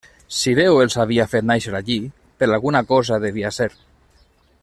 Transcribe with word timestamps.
Si 0.35 0.53
Déu 0.59 0.77
els 0.85 0.95
havia 1.03 1.25
fet 1.33 1.45
nàixer 1.49 1.75
allí, 1.81 1.99
per 2.43 2.49
alguna 2.57 2.83
cosa 2.93 3.23
devia 3.27 3.53
ser. 3.61 3.69